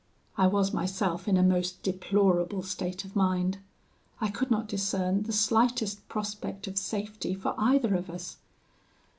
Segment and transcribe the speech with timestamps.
[0.35, 3.59] "I was myself in a most deplorable state of mind;
[4.19, 8.37] I could not discern the slightest prospect of safety for either of us.